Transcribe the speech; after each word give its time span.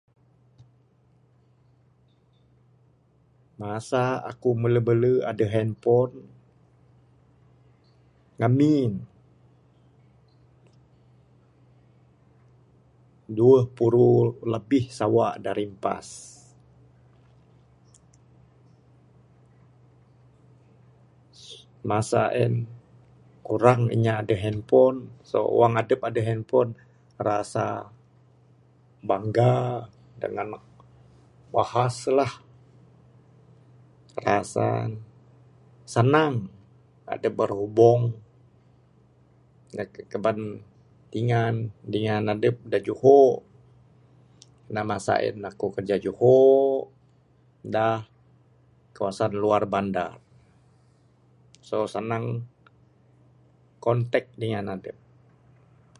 Masa 3.63 4.03
eku 4.31 4.49
bele-bele 4.61 5.13
edeh 5.31 5.51
handphone, 5.55 6.15
ngemi, 8.41 8.77
dueh 13.37 13.63
puru 13.77 14.15
lebih 14.53 14.85
suwak 14.97 15.33
de 15.45 15.51
rimpas. 15.59 16.07
Masa 21.89 22.21
en, 22.43 22.53
kurang 23.47 23.81
inya 23.95 24.13
edeh 24.25 24.41
handphone, 24.45 24.99
so 25.29 25.39
wong 25.57 25.73
edep 25.81 26.01
edeh 26.09 26.25
handphone, 26.29 26.71
rasa 27.27 27.67
bangga 29.09 29.55
dengan 30.21 30.47
nak 30.53 30.63
bahas 31.53 31.95
lah, 32.17 32.29
rasa, 34.27 34.69
senang 35.93 36.33
edep 37.13 37.33
berhubung 37.39 38.01
na 39.75 39.83
ngaban 40.11 40.39
dingan, 41.13 41.55
dingan 41.91 42.23
edep 42.37 42.55
da 42.71 42.77
juhok, 42.85 43.35
nak 44.73 44.85
masa 44.91 45.13
en 45.27 45.37
eku 45.51 45.65
kerja 45.75 45.95
juhok, 46.05 46.81
da 47.73 47.87
kawasan 48.95 49.33
luar 49.43 49.65
bandar. 49.73 50.13
So, 51.67 51.85
senang 51.93 52.25
kontak 53.85 54.25
dingan 54.41 54.65
edep. 54.75 54.97